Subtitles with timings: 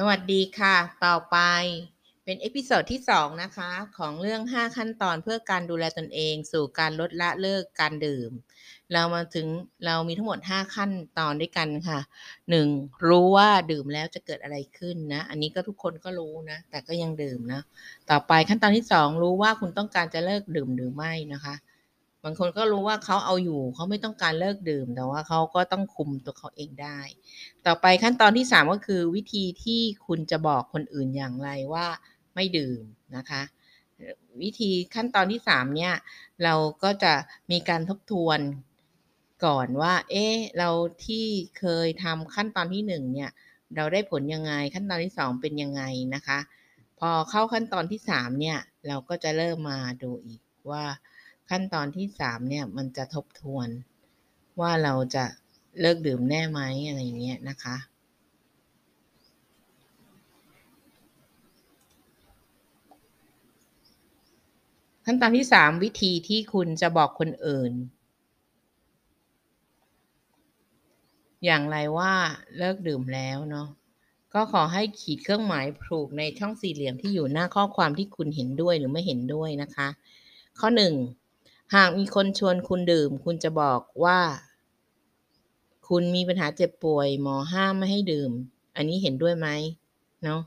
[0.00, 1.38] สวัสดีค่ะ ต่อไป
[2.24, 8.30] เป็น episode ที่ 2 นะคะ ของเรื่อง 5 ขั้นตอนเพื่อการดูแลตนเอง สู่การลดละเลิกการดื่ม
[8.92, 9.46] เรามาถึง
[9.86, 12.00] เรามีทั้งหมด 5 ขั้นตอนด้วยกันค่ะ
[12.52, 13.06] 1.
[13.08, 17.60] รู้ว่าดื่มแล้วจะเกิดอะไรขึ้นนะ อันนี้ก็ทุกคนก็รู้นะ แต่ก็ยังดื่มนะ
[18.10, 26.98] ต่อไปขั้นตอนที่ 2 รู้ว่าคุณต้องการจะเลิกดื่มหรือไม่นะคะ บางคนก็รู้ว่าเขาเอาอยู่เขาไม่ต้องการเลิกดื่ม แต่ว่าเขาก็ต้องคุมตัวเขาเองได้
[27.66, 31.86] ต่อไปขั้นตอนที่ 3 ก็คือวิธีที่คุณจะบอกคนอื่นอย่างไรว่า
[32.34, 32.82] ไม่ดื่ม
[33.16, 33.42] นะคะ
[34.42, 35.94] วิธีขั้นตอนที่ 3 เนี่ย
[36.44, 37.12] เราก็จะ
[37.50, 38.40] มีการทบทวน
[39.44, 40.70] ก่อนว่า เอ๊ะเรา
[41.06, 41.26] ที่
[41.58, 43.30] เคยทำขั้นตอนที่ 1 เนี่ย
[43.76, 45.82] เราได้ผลยังไงขั้นตอนที่ 2 เป็นยังไง
[46.14, 46.38] นะคะ
[46.98, 50.40] พอเข้าขั้นตอนที่ 3 เนี่ย เราก็จะเริ่มมาดูอีก
[50.70, 50.84] ว่า
[51.50, 53.68] ขั้นตอนที่3เนี่ยมันจะทบทวน
[54.60, 55.24] ว่าเราจะ
[55.80, 57.76] เลิกดื่มแน่ไหมอะไรเงี้ยนะคะ
[65.04, 67.72] ขั้นตอนที่3วิธีที่คุณจะบอกคนอื่น
[71.44, 72.12] อย่างไรว่า
[72.58, 73.68] เลิกดื่มแล้วเนาะ
[74.34, 79.88] ก็ขอให้ขีดเครื่องหมายผูกในช่องสี่เหลี่ยมที่อยู่หน้าข้อความที่คุณเห็นด้วยหรือไม่เห็นด้วยนะคะ
[80.58, 80.94] ข้อ1
[81.74, 84.18] หากมีคนชวนคุณดื่ม คุณจะบอกว่า
[85.88, 88.30] คุณมีปัญหาเจ็บป่วย หมอห้ามไม่ให้ดื่ม
[88.76, 89.48] อันนี้เห็นด้วยไหม
[90.24, 90.40] เนาะ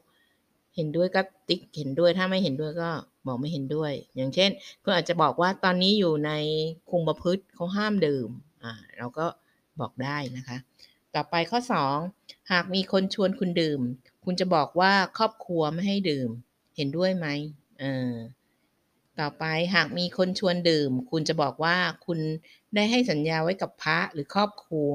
[0.76, 2.90] เห็นด้วยก็ติ๊กเห็นด้วยถ้าไม่เห็นด้วยก็
[3.28, 4.50] บอกไม่เห็นด้วย อย่างเช่น
[4.84, 6.32] คุณอาจจะบอกว่าตอนนี้อยู่ใน
[6.90, 8.30] คุมประพฤติเขาห้ามดื่ม
[8.64, 9.26] อ่าเราก็
[9.80, 10.58] บอกได้นะคะ
[11.16, 11.60] ต่อไปข้อ
[12.04, 13.80] 2 หากมีคนชวนคุณดื่ม
[14.26, 16.30] คุณจะบอกว่าครอบครัวไม่ให้ดื่ม
[16.76, 17.28] เห็นด้วยไหม
[17.80, 18.12] เออ
[19.20, 19.44] ต่อไป
[19.76, 22.20] หากมีคนชวนดื่ม คุณจะบอกว่าคุณ
[22.76, 24.92] ได้ให้สัญญาไว้กับพระหรือครอบครัว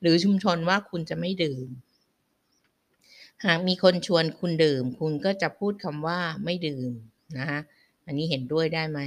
[0.00, 1.68] หรือชุมชนว่าคุณจะไม่ดื่ม
[3.46, 6.90] หากมีคนชวนคุณดื่ม คุณก็จะพูดคำว่าไม่ดื่ม
[7.38, 7.60] นะคะ
[8.06, 9.00] อันนี้เห็นด้วยได้ไหม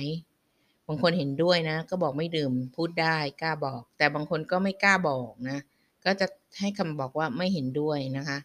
[0.88, 5.59] บางคนเห็นด้วยนะ ก็บอกไม่ดื่ม พูดได้กล้าบอก แต่บางคนก็ไม่กล้าบอกนะ
[6.06, 6.28] ก็จะ
[6.59, 8.38] ให้คำบอกว่าไม่เห็นด้วยนะคะ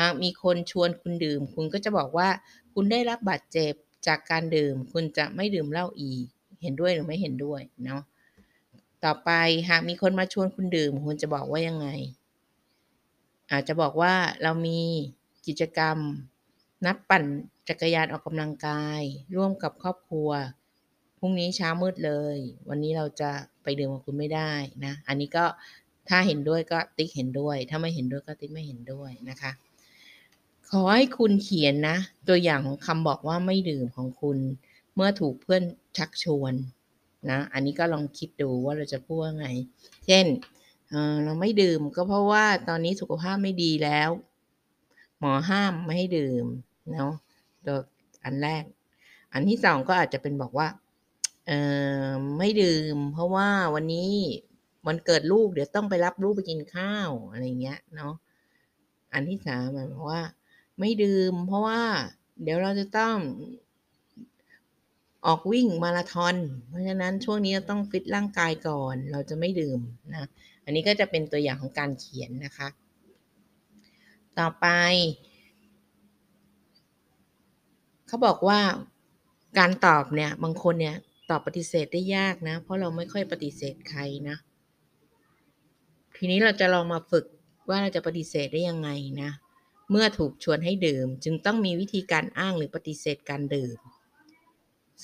[0.00, 2.28] หากมีคนชวนคุณดื่ม คุณก็จะบอกว่า
[2.74, 3.74] คุณได้รับบาดเจ็บ
[4.06, 6.26] จากการดื่มคุณจะไม่ดื่มเหล้าอีก
[6.62, 8.02] เห็นด้วยหรือไม่เห็นด้วยเนาะ
[9.04, 9.30] ต่อไป
[9.68, 11.88] หากมีคนมาชวนคุณดื่ม คุณจะบอกว่ายังไง
[13.52, 14.80] อาจจะบอกว่าเรามี
[15.46, 15.98] กิจกรรม
[16.84, 17.24] นัดปั่น
[17.68, 19.02] จักรยานออกกำลังกาย
[19.36, 20.30] ร่วมกับครอบครัว
[21.18, 23.30] พรุ่งนี้เช้ามืดเลย วันนี้เราจะ
[23.62, 24.52] ไปดื่มกับคุณไม่ได้
[24.84, 25.44] นะ อันนี้ก็
[26.08, 29.50] ถ้าเห็นด้วยก็ติ๊กเห็นด้วย ถ้าไม่เห็นด้วยก็ติ๊กไม่เห็นด้วยนะคะ
[30.74, 31.96] ขอให้คุณเขียนนะ
[32.28, 34.38] ตัวอย่างของคำบอกว่าไม่ดื่มของคุณ
[34.94, 35.62] เมื่อถูกเพื่อน
[35.96, 36.54] ชักชวน
[37.30, 39.48] นะ อันนี้ก็ลองคิดดูว่าเราจะพูดว่าไง
[40.06, 40.26] เช่น
[40.90, 44.10] เเราไม่ดื่มก็เพราะว่าตอนนี้สุขภาพไม่ดีแล้ว
[45.18, 46.44] หมอห้ามไม่ให้ดื่ม
[46.92, 47.12] เนาะ
[47.66, 47.78] ตัว
[48.24, 48.64] อันแรก
[49.32, 50.68] อันที่สองก็อาจจะเป็นบอกว่า
[51.46, 51.52] เอ
[52.04, 54.12] อไม่ดื่ม เพราะว่าวันนี้
[54.86, 58.14] วันเกิดลูกเดี๋ยวต้องไปรับลูกไปกินข้าวอะไรเงี้ยเนาะ
[59.12, 60.22] อันที่สามหมายว่า
[60.80, 61.80] ไม่ดื่ม เพราะว่า
[62.42, 63.16] เดี๋ยวเราจะต้อง
[65.26, 66.36] ออกวิ่งมาราธอน
[66.68, 69.80] เพราะฉะนั้นช่วงนี้เราต้องฟิตร่างกายก่อน เราจะไม่ดื่ม
[70.14, 70.26] นะ
[70.64, 72.68] อันนี้ก็จะเป็นตัวอย่างของการเขียนนะคะ
[74.38, 74.66] ต่อไป
[78.06, 78.60] เขาบอกว่า
[79.58, 80.96] การตอบเนี่ย บางคนเนี่ย
[81.30, 84.36] ตอบปฏิเสธได้ยากนะ เพราะเราไม่ค่อยปฏิเสธใครนะ
[86.16, 87.24] ทีนี้เราจะลองมาฝึก
[87.68, 88.90] ว่าเราจะปฏิเสธได้ยังไง
[89.22, 89.30] นะ
[89.90, 93.78] เมื่อถูกชวนให้ดื่ม จึงต้องมีวิธีการอ้างหรือปฏิเสธการดื่ม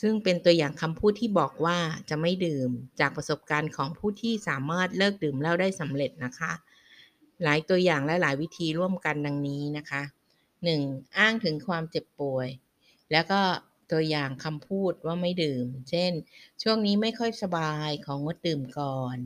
[0.00, 1.78] ซึ่งเป็นตัวอย่างคำพูดที่บอกว่า
[2.10, 2.70] จะไม่ดื่ม
[3.00, 6.52] จากประสบการณ์ของผู้ที่สามารถเลิกดื่มเหล้าได้สำเร็จนะคะ
[7.42, 10.02] หลายตัวอย่างและหลายวิธีร่วมกันดังนี้นะคะ
[10.60, 11.18] 1.
[11.18, 12.48] อ้างถึงความเจ็บป่วย
[13.12, 13.40] แล้วก็
[13.92, 16.12] ตัวอย่างคำพูดว่าไม่ดื่ม เช่น
[16.62, 19.16] ช่วงนี้ไม่ค่อยสบายของงดดื่มก่อน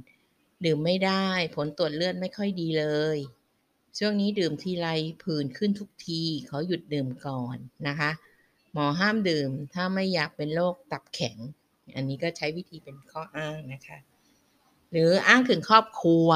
[0.65, 3.19] ดื่มไม่ได้ ผลตรวจเลือดไม่ค่อยดีเลย
[3.99, 4.89] ช่วงนี้ดื่มทีไร
[5.23, 7.57] ผื่นขึ้นทุกทีขอหยุดดื่มก่อน
[7.89, 8.11] นะคะ
[8.73, 11.37] หมอห้ามดื่มถ้าไม่อยากเป็นโรคตับแข็ง
[11.97, 13.99] อันนี้ก็ใช้วิธีเป็นข้ออ้างนะคะ
[14.93, 16.29] หรืออ้างถึงครอบครัว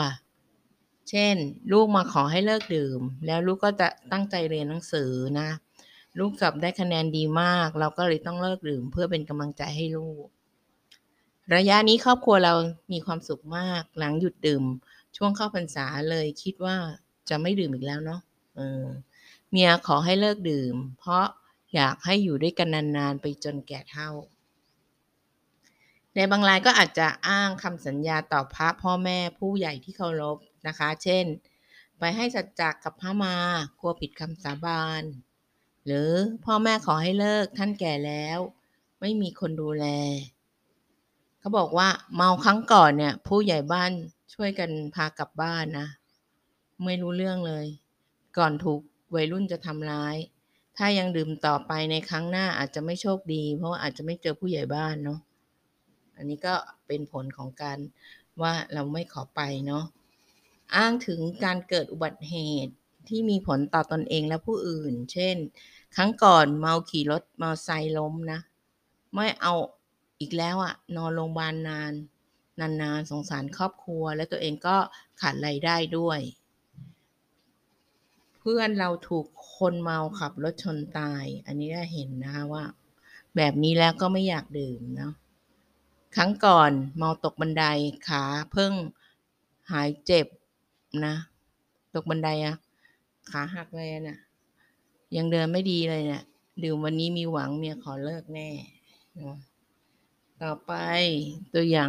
[1.11, 1.37] เช่น
[1.73, 5.11] ลูกมาขอให้เลิกดื่ม แล้วลูกก็จะตั้งใจเรียนหนังสือ
[5.41, 5.49] นะ
[6.19, 10.27] ลูกสอบได้คะแนนดีมาก เราก็เลยต้องเลิกดื่ม เพื่อเป็นกำลังใจให้ลูก
[11.55, 12.55] ระยะนี้ครอบครัวเรา
[12.93, 14.65] มีความสุขมาก หลังหยุดดื่ม
[15.17, 16.77] ช่วงเข้าพรรษาเลยคิดว่า
[17.29, 18.21] จะไม่ดื่มอีกแล้วเนาะ
[18.57, 18.85] เออ
[19.51, 21.25] เมียขอให้เลิกดื่ม เพราะ
[21.75, 24.11] อยากให้อยู่ด้วยกันนานๆ ไปจนแก่เฒ่า
[26.15, 31.25] ในบางรายก็อาจจะอ้างคำสัญญาต่อพระพ่อแม่ผู้ใหญ่ที่เคารพนะคะ เช่น
[31.99, 33.37] ไปให้สัจจะกับพระมา
[33.81, 35.03] กลัวผิดคำสาบาน
[35.87, 36.11] หรือ
[36.45, 38.39] พ่อแม่ขอให้เลิกท่านแก่แล้ว
[39.01, 39.87] ไม่มีคนดูแล
[41.41, 43.93] เขาบอกว่าเมาครั้งก่อนเนี่ย ผู้ใหญ่บ้าน
[44.35, 45.89] ช่วยกันพากลับบ้านนะ
[46.83, 47.67] ไม่รู้เรื่องเลย
[48.39, 48.81] ก่อนถูก
[49.15, 50.17] วัยรุ่นจะทำร้าย
[50.77, 55.21] ถ้ายังดื่มต่อไปในครั้งหน้าอาจจะไม่โชคดี เพราะาอาจจะไม่เจอผู้ใหญ่บ้านเนาะ
[56.17, 56.55] อันนี้ก็
[56.87, 57.79] เป็นผลของการ
[58.43, 59.85] ว่าเราไม่ขอไปเนาะ
[60.77, 62.73] อ้างถึงการเกิดอุบัติเหตุ
[63.09, 65.37] ที่มีผลต่อตอนเองและผู้อื่น เช่น
[65.97, 68.41] ครั้งก่อนเมาขี่รถมอไซค์ล้มนะ
[69.15, 69.55] ไม่เอา
[70.21, 71.93] อีกแล้วอะนอนโรงพยาบาลนาน
[72.61, 74.77] นานๆสงสารครอบครัว และตัวเองก็
[75.21, 76.21] ขาดรายได้ด้วย
[78.45, 79.27] พื่อนเราถูก
[79.57, 82.65] คนเมาขับรถชนตาย อันนี้ได้เห็นนะคะว่า
[83.37, 85.13] แบบนี้แล้วก็ไม่อยากดื่มเนาะ
[86.17, 87.65] ครั้งก่อนเมาตกบันได
[88.09, 88.73] ขาเพิ่ง
[89.71, 90.27] หายเจ็บ
[91.07, 91.15] นะ
[91.95, 92.57] ตกบันไดอะ
[93.31, 94.19] ขาหักเลยนะ่ะ
[95.17, 96.23] ยังเดินไม่ดีเลยเนะี่ย
[96.65, 98.49] ดื่มวันนี้มีหวังเมียขอเลิกแน่
[99.23, 99.37] นะ
[100.43, 100.73] ต่อไป
[101.55, 101.89] ตัวอย่าง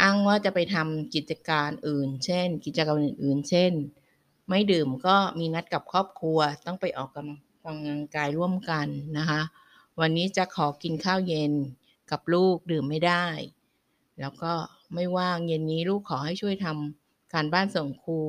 [0.00, 3.72] อ้างว่าจะไปทำกิจการอื่น เช่น กิจกรรอื่น ๆ เช่น
[4.48, 8.86] ไม่ดื่มก็มีนัดกับครอบครัว ต้องไปออกกำลังกายร่วมกัน
[9.18, 9.40] นะคะ
[10.00, 11.52] วันนี้จะขอกินข้าวเย็น
[12.10, 13.26] กับลูกดื่มไม่ได้
[14.20, 14.52] แล้วก็
[14.94, 18.20] ไม่ว่างเย็นนี้ลูกขอให้ช่วยทำการบ้านส่งครู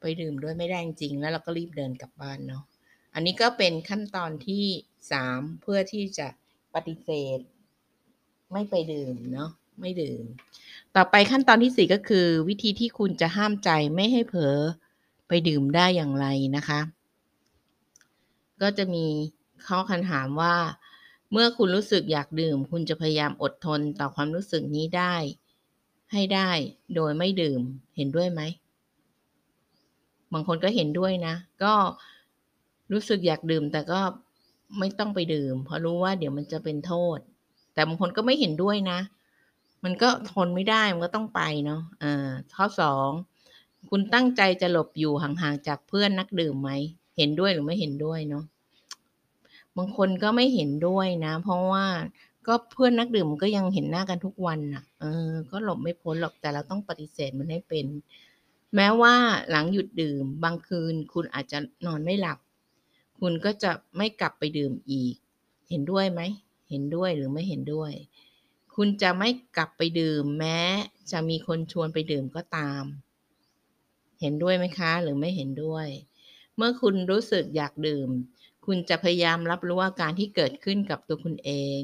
[0.00, 2.64] ไปดื่มด้วยไม่ได้จริงแล้วเราก็รีบเดินกลับบ้านเนาะ
[3.14, 4.64] อันนี้ก็เป็นขั้นตอนที่
[5.12, 6.28] สามเพื่อที่จะ
[6.74, 7.38] ปฏิเสธ
[8.52, 10.24] ไม่ไปดื่มเนาะไม่ดื่ม
[10.96, 14.56] ต่อไปขั้นตอนที่สี่ก็คือ วิธีที่คุณจะห้ามใจไม่ให้เผลอ
[15.28, 16.26] ไปดื่มได้อย่างไร
[16.56, 16.80] นะคะ
[18.62, 19.06] ก็จะมี
[19.66, 20.54] ข้อคำถามว่า
[21.32, 25.14] เมื่อคุณรู้สึกอยากดื่ม คุณจะพยายามอดทนต่อความรู้สึกนี้ได้
[26.12, 26.50] ให้ได้
[26.94, 27.60] โดยไม่ดื่ม
[27.96, 28.42] เห็นด้วยไหม
[30.32, 31.74] บางคนก็เห็นด้วยนะ ก็
[32.92, 34.00] รู้สึกอยากดื่มแต่ก็
[34.78, 37.18] ไม่ต้องไปดื่ม เพราะรู้ว่าเดี๋ยวมันจะเป็นโทษ
[37.74, 38.98] แต่บางคนก็ไม่เห็นด้วยนะ
[39.84, 43.10] มันก็ทนไม่ได้มันก็ต้องไปเนาะอ่าข้อสอง
[43.90, 46.70] คุณตั้งใจจะหลบอยู่ห่างๆจากเพื่อนนักดื่มไหม
[47.16, 48.44] เห็นด้วยหรือไม่เห็นด้วยเนาะ
[49.76, 51.86] บางคนก็ไม่เห็นด้วยนะ เพราะว่า
[52.46, 57.86] ก็เพื่อนนักดื่มก็ยังเห็นหน้ากันทุกวันนะ่ะ เออ ก็หลบไม่พ้นหรอก แต่เราต้องปฏิเสธมันให้เป็น
[58.74, 59.14] แม้ว่า
[59.50, 62.38] หลังหยุดดื่ม บางคืนคุณอาจจะนอนไม่หลับ
[63.20, 65.14] คุณก็จะไม่กลับไปดื่มอีก
[65.70, 66.20] เห็นด้วยไหม
[66.70, 67.92] เห็นด้วยหรือไม่เห็นด้วย
[68.74, 70.58] คุณจะไม่กลับไปดื่ม แม้
[71.10, 72.82] จะมีคนชวนไปดื่มก็ตาม
[74.20, 75.88] เห็นด้วยไหมคะหรือไม่เห็นด้วย
[76.56, 78.08] เมื่อคุณรู้สึกอยากดื่ม
[78.66, 81.80] คุณจะพยายามรับรู้อาการที่เกิดขึ้นกับตัวคุณเอง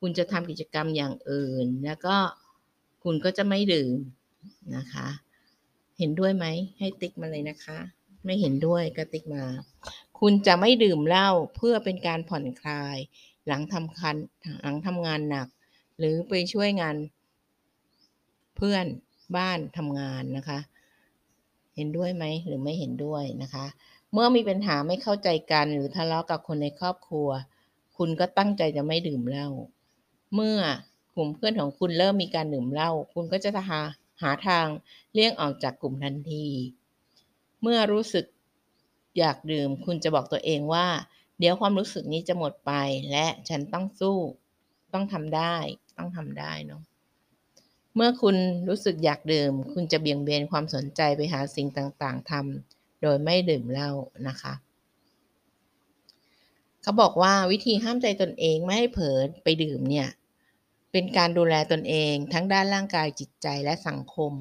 [0.00, 2.16] คุณจะทำกิจกรรมอย่างอื่น แล้วก็
[3.04, 3.96] คุณก็จะไม่ดื่ม
[4.76, 5.08] นะคะ
[5.98, 6.46] เห็นด้วยไหม
[6.78, 7.78] ให้ติ๊กมาเลยนะคะ
[8.24, 9.44] ไม่เห็นด้วยก็ติ๊กมา
[10.20, 12.96] คุณจะไม่ดื่มเหล้าเพื่อเป็นการผ่อนคลาย
[13.46, 14.16] หลังทำคัน
[14.62, 15.48] หลังทำงานหนัก
[15.98, 16.96] หรือไปช่วยงาน
[18.56, 18.86] เพื่อน
[19.36, 20.58] บ้านทำงานนะคะ
[21.76, 23.66] เห็นด้วยไหมหรือไม่เห็นด้วยนะคะ
[24.12, 27.28] เมื่อมีปัญหาไม่เข้าใจกันหรือทะเลาะกับคนในครอบครัว
[27.96, 29.48] คุณก็ตั้งใจจะไม่ดื่มเหล้า
[30.34, 30.58] เมื่อ
[31.16, 33.80] กลุ่มเพื่อนของคุณเริ่มมีการดื่มเหล้าคุณก็จะหา
[34.22, 34.66] หาทาง
[35.12, 36.46] เลี่ยงออกจากกลุ่มทันที
[37.62, 38.24] เมื่อรู้สึก
[39.18, 40.86] อยากดื่ม คุณจะบอกตัวเองว่า
[41.38, 42.72] เดี๋ยวความรู้สึกนี้จะหมดไป
[43.10, 44.18] และฉันต้องสู้
[44.92, 45.56] ต้องทำได้
[45.98, 46.82] ต้องทำได้เนาะ
[47.94, 48.36] เมื่อคุณ
[48.68, 53.90] รู้สึกอยากดื่ม คุณจะเบี่ยงเบนความสนใจไปหาสิ่งต่างๆทำโดยไม่ดื่มเหล้า
[54.28, 54.54] นะคะ
[56.82, 60.08] เขาบอกว่าวิธีห้ามใจตนเองไม่ให้เผลอไปดื่มเนี่ย
[60.92, 64.32] เป็นการดูแลตนเองทั้งด้านร่างกายจิตใจและสังคม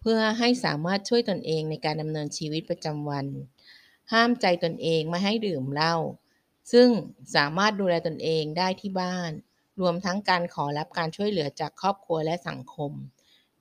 [0.00, 3.26] เพื่อให้สามารถช่วยตนเองในการดำเนินชีวิตประจำวัน
[4.12, 5.94] ห้ามใจตนเองไม่ให้ดื่มเหล้า
[6.72, 6.88] ซึ่ง
[7.36, 9.30] สามารถดูแลตนเองได้ที่บ้าน
[9.80, 12.92] รวมทั้งการขอรับการช่วยเหลือจากครอบครัวและสังคม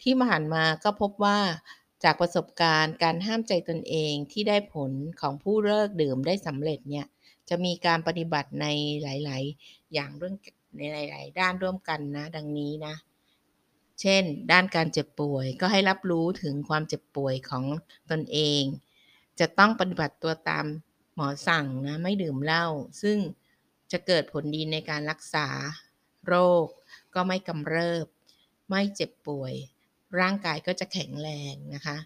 [0.02, 1.40] ที่ผ่านมาก็พบว่า
[2.04, 4.92] จากประสบการณ์การห้ามใจตนเองที่ได้ผล
[5.22, 7.06] ของผู้เลิกดื่มได้สำเร็จเนี่ย
[7.50, 8.66] จะมีการปฏิบัติใน
[9.04, 10.36] หลาย ๆ อย่างเรื่อง
[10.78, 12.96] ในหลาย ๆ ด้านร่วมกันนะ ดังนี้นะ
[14.02, 17.64] เช่น ด้านการเจ็บป่วยก็ให้รับรู้ถึงความเจ็บป่วยของ
[18.12, 18.64] ตนเอง
[19.40, 20.66] จะต้องปฏิบัติตัวตาม
[21.16, 22.66] หมอสั่งนะไม่ดื่มเหล้า
[23.02, 23.18] ซึ่ง
[23.92, 25.48] จะเกิดผลดีในการรักษา
[26.28, 26.68] โรค
[27.16, 28.06] ก็ไม่กำเริบ
[28.70, 29.54] ไม่เจ็บป่วย
[30.20, 31.98] ร่างกายก็จะแข็งแรงนะคะ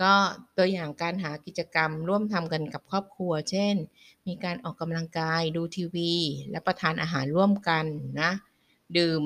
[0.00, 0.12] ก็
[0.56, 3.76] ตัวอย่างการหากิจกรรมร่วมทำกันกับครอบครัว เช่น
[4.26, 6.14] มีการออกกำลังกายดูทีวี
[6.50, 7.84] และประทานอาหารร่วมกัน
[8.20, 8.30] นะ
[8.98, 9.22] ดื่ม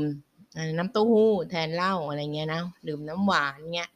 [0.78, 3.90] น้ำเต้าหู้แทนเหล้าอะไรเงี้ยนะ ดื่มน้ำหวานเงี้ย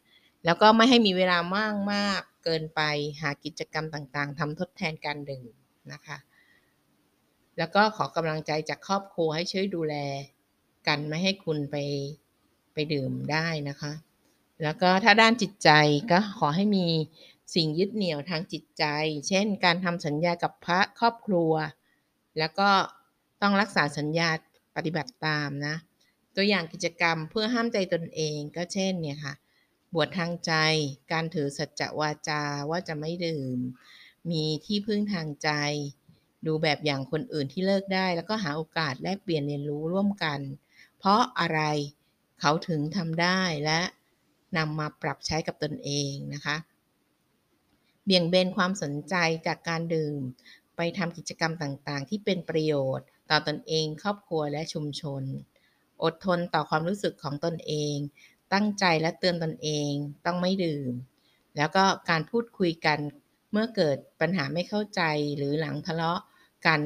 [0.44, 2.80] แล้วก็ไม่ให้มีเวลามากมากเกินไป
[3.20, 5.52] หากิจกรรมต่างๆทำทดแทนการดื่ม
[5.92, 6.16] นะคะ
[7.58, 9.94] แล้วก็ขอกำลังใจจากครอบครัวให้ช่วยดูแล
[10.86, 11.76] กันไม่ให้คุณไป
[12.74, 13.92] ไปดื่มได้นะคะ
[14.62, 15.70] แล้วก็ถ้าด้านจิตใจ
[16.10, 16.86] ก็ขอให้มี
[17.54, 18.84] สิ่งยึดเหนี่ยวทางจิตใจ
[19.28, 21.52] เช่น การทำสัญญากับพระครอบครัว
[22.38, 22.70] แล้วก็
[23.42, 24.30] ต้องรักษาสัญญา
[24.76, 25.74] ปฏิบัติตามนะ
[26.36, 29.34] ตัวอย่างกิจกรรมเพื่อห้ามใจตนเองก็เช่นเนี่ยค่ะ
[29.94, 30.52] บวชทางใจ
[31.12, 33.58] การถือสัจจวาจาว่าจะไม่ดื่ม
[34.30, 35.50] มีที่พึ่งทางใจ
[36.46, 40.40] ดูแบบอย่างคนอื่นที่เลิกได้ แล้วก็หาโอกาสแลกเปลี่ยนเรียนรู้ร่วมกัน
[40.98, 41.60] เพราะอะไร
[42.40, 43.80] เขาถึงทำได้และ
[44.56, 46.56] นำมาปรับใช้กับตนเองนะคะ
[48.04, 49.14] เบี่ยงเบนความสนใจ
[49.46, 50.20] จากการดื่ม
[50.76, 55.22] ไปทำกิจกรรมต่างๆ ที่เป็นประโยชน์ ต่อตนเอง ครอบครัวและชุมชน
[56.02, 57.96] อดทนต่อความรู้สึกของตนเอง
[58.52, 59.90] ตั้งใจและเตือนตนเอง
[60.26, 60.92] ต้องไม่ดื่ม
[61.56, 62.98] แล้วก็การพูดคุยกัน
[63.52, 65.02] เมื่อเกิดปัญหาไม่เข้าใจ
[65.36, 66.20] หรือหลังทะเลาะ
[66.66, 66.80] กัน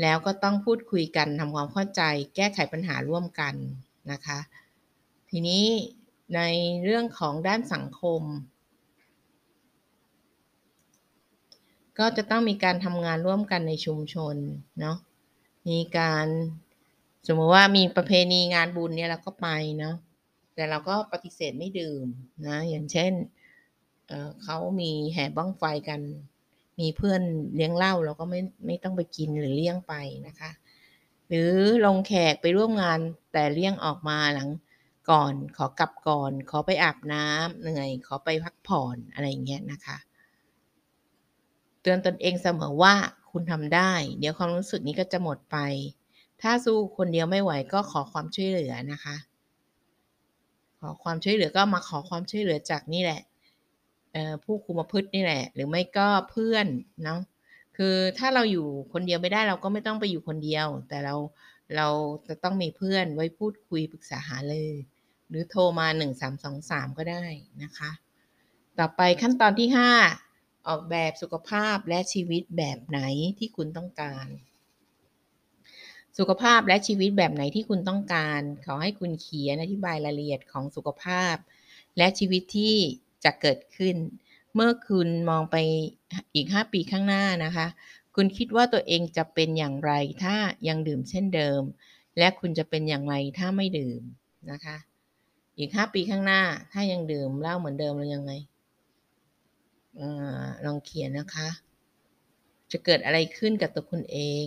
[0.00, 2.02] แล้วก็ต้องพูดคุยกันทำความเข้าใจ
[2.36, 3.54] แก้ไขปัญหาร่วมกัน
[4.12, 4.38] นะคะ
[5.30, 5.64] ทีนี้
[6.36, 6.40] ใน
[6.84, 8.22] เรื่องของด้านสังคม
[11.98, 14.36] ก็จะต้องมีการทำงานร่วมกันในชุมชน
[14.80, 14.96] เนาะ
[15.68, 16.26] มีการ
[17.26, 19.48] สมมติว่ามีประเพณีงานบุญเนี่ยเราก็ไป
[19.78, 19.96] เนาะ
[20.54, 22.06] แต่เราก็ปฏิเสธไม่ดื่ม
[22.46, 23.12] นะอย่างเช่น
[24.08, 26.00] เเขามีแห่บ้องไฟกัน
[26.80, 27.20] มีเพื่อน
[27.54, 29.94] เลี้ยงเหล้าเราก็ไม่ไม่ต้องไปกินหรือเลี่ยงไป
[30.26, 30.50] นะคะ
[31.28, 31.50] หรือ
[31.84, 32.98] ลงแขกไปร่วมงาน
[33.32, 34.48] แต่เลี่ยงออกมาหลัง
[35.10, 39.96] ก่อน ขอกลับก่อน ขอไปอาบน้ำเหนื่อย ขอไปพักผ่อนอะไรเงี้ยนะคะ
[41.80, 42.94] เตือนตนเองเสมอว่า
[43.30, 45.56] คุณทำได้ เดี๋ยวความรู้สึกนี้ก็จะหมดไป
[46.42, 49.16] ถ้าสู้คนเดียวไม่ไหวก็ขอความช่วยเหลือนะคะ
[50.80, 53.22] ขอความช่วยเหลือก็มาขอความช่วยเหลือจากนี่แหละ
[54.44, 56.66] ผู้คุมประพฤตินี่แหละ หรือไม่ก็เพื่อน
[57.04, 57.20] เนาะ
[57.76, 61.14] คือถ้าเราอยู่คนเดียวไม่ได้เราก็ไม่ต้องไปอยู่คนเดียว แต่เรา
[61.76, 61.88] เรา
[62.28, 64.74] จะต้องมีเพื่อนไว้พูดคุยปรึกษาหาเลย
[65.28, 65.86] หรือโทรมา
[66.42, 67.24] 1323 ก็ได้
[67.62, 67.90] นะคะ
[68.78, 69.68] ต่อไปขั้นตอนที่
[70.18, 73.00] 5 ออกแบบสุขภาพและชีวิตแบบไหน
[73.38, 74.26] ที่คุณต้องการ
[76.18, 81.36] สุขภาพและชีวิตแบบไหนที่คุณต้องการ ขอให้คุณเขียนอธิบายรายละเอียดของสุขภาพ
[81.96, 82.76] และชีวิตที่
[83.24, 83.96] จะเกิดขึ้น
[84.54, 85.56] เมื่อคุณมองไป
[86.34, 87.66] อีก 5 ปีข้างหน้านะคะ
[88.14, 90.36] คุณคิดว่าตัวเองจะเป็นอย่างไรถ้า
[90.68, 91.62] ยังดื่มเช่นเดิม
[92.18, 94.00] และคุณจะเป็นอย่างไรถ้าไม่ดื่ม
[94.50, 94.76] นะคะ
[95.58, 98.32] อีกห้าปีข้างหน้าถ้ายังดื่มเหล้าเหมือนเดิมหรือยังไง
[99.98, 100.00] อ
[100.64, 101.48] ลองเขียนนะคะ
[102.72, 104.46] จะเกิดอะไรขึ้นกับตัวคุณเอง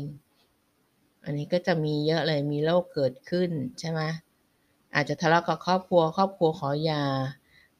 [1.25, 4.01] อันนี้ก็จะมีเยอะเลยมีโรคเกิดขึ้นใช่ไหม
[4.95, 7.03] อาจจะทะเลาะกับครอบครัว ครอบครัวขอยา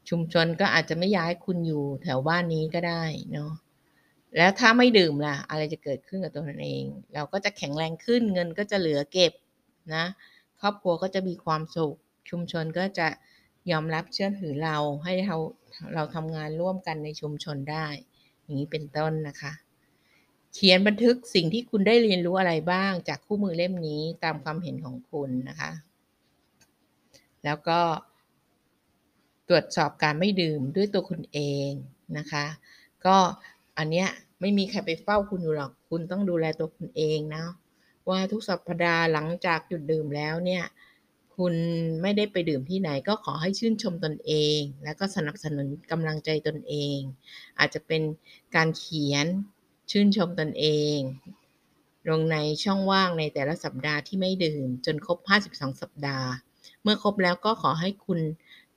[0.10, 3.52] ชุมชนก็อาจจะไม่ย้ายคุณอยู่แถวบ้านนี้ก็ได้เนาะ
[4.38, 9.34] แล้วถ้าไม่ดื่มล่ะ อะไรจะเกิดขึ้นกับตัวเราเอง เราก็จะแข็งแรงขึ้นเงินก็จะเหลือเก็บ
[9.94, 10.04] นะ
[10.62, 11.96] ครอบครัวก็จะมีความสุข
[12.30, 13.08] ชุมชนก็จะ
[13.72, 15.38] ยอมรับเชื่อถือเราให้เรา
[15.94, 17.88] เราทำงานร่วมกันในชุมชนได้
[18.42, 19.52] อย่างนี้เป็นต้นนะคะ
[20.54, 25.72] เขียนบันทึกสิ่งที่คุณได้เรียนรู้อะไรบ้างจากคู่มือเล่มนี้ตามความเห็นของคุณนะคะ
[27.46, 27.80] แล้วก็
[29.50, 31.40] ตรวจสอบการไม่ดื่มด้วยตัวคุณเอ
[31.70, 31.72] ง
[32.18, 32.46] นะคะ
[33.06, 33.18] ก็
[33.78, 34.08] อันเนี้ย
[34.42, 37.46] ไม่มีใครไปเฝ้าคุณอยู่หรอก คุณต้องดูแลตัวคุณเองนะ
[38.10, 40.64] ว่าทุกสัปดาห์หลังจากหยุดดื่มแล้วเนี่ย
[41.36, 41.54] คุณ
[42.02, 46.98] ไม่ได้ไปดื่มที่ไหนก็ขอให้ชื่นชมตนเอง แล้วก็สนับสนุนกำลังใจตนเอง
[47.60, 48.02] อาจจะเป็น
[48.56, 49.28] การเขียน
[49.92, 50.98] ชื่นชมตนเอง
[52.10, 55.18] ลงในช่องว่างในแต่ละสัปดาห์ที่ไม่ดื่ม จนครบ
[55.50, 56.30] 52 สัปดาห์
[56.82, 58.20] เมื่อครบแล้วก็ขอให้คุณ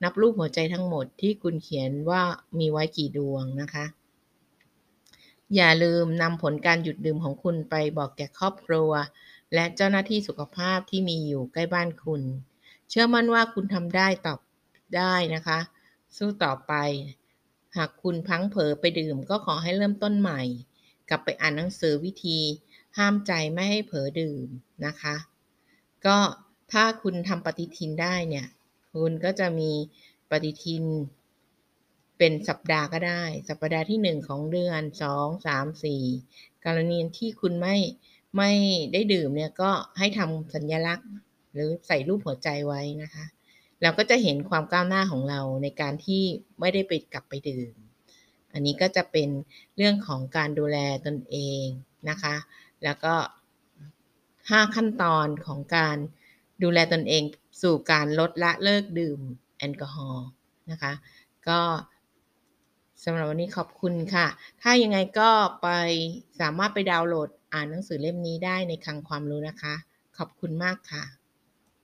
[0.03, 2.23] นับรูปหัวใจทั้งหมดที่คุณเขียนว่า
[2.59, 3.85] มีไว้กี่ดวงนะคะ
[5.55, 8.91] อย่าลืมนำผลการหยุดดื่มของคุณไปบอกแก่ครอบครัว
[9.55, 12.23] และเจ้าหน้าที่สุขภาพที่มีอยู่ใกล้บ้านคุณ
[12.89, 14.41] เชื่อมั่นว่าคุณทำได้ตอบ
[14.97, 15.59] ได้นะคะ
[16.17, 16.73] สู้ต่อไป
[17.77, 20.41] หากคุณพังเผลอไปดื่มก็ขอให้เริ่มต้นใหม่
[21.09, 22.39] กลับไปอ่านหนังสือวิธี
[22.99, 24.47] ห้ามใจไม่ให้เผลอดื่ม
[24.87, 25.17] นะคะ
[26.07, 26.19] ก็
[26.73, 28.47] ถ้าคุณทำปฏิทินได้เนี่ย
[28.95, 29.71] คุณก็จะมี
[30.31, 30.85] ปฏิทิน
[32.19, 34.83] เป็นสัปดาห์ก็ได้ สัปดาห์ที่ 1 ของเดือน
[35.15, 35.83] 2 3
[36.15, 37.77] 4 กรณีที่คุณไม่
[38.37, 38.51] ไม่
[38.93, 41.09] ได้ดื่มเนี่ยก็ให้ทำสัญลักษณ์
[41.53, 43.25] หรือใส่รูปหัวใจไว้นะคะ
[43.83, 46.23] เราก็จะเห็นความก้าวหน้าของเราในการที่
[46.61, 47.73] ไม่ได้ไปกลับไปดื่ม
[48.53, 49.29] อันนี้ก็จะเป็น
[49.77, 51.65] เรื่องของการดูแลตนเอง
[52.11, 52.35] นะคะ
[52.85, 53.15] แล้วก็
[54.01, 55.97] 5 ขั้นตอนของการ
[56.63, 57.23] ดูแลตนเอง
[57.63, 59.21] สู่การลดละเลิกดื่ม
[59.59, 60.27] แอลกอฮอล์
[60.71, 60.93] นะคะ
[61.49, 61.61] ก็
[63.05, 64.27] สำหรับวันนี้ขอบคุณค่ะ
[64.63, 65.31] ถ้ายังไงก็
[65.63, 65.69] ไป
[66.41, 69.75] สามารถไปดาวน์โหลดอ่านหนังสือเล่มนี้ได้ในคลังความรู้นะคะ
[70.17, 71.20] ขอบคุณมากค่ะ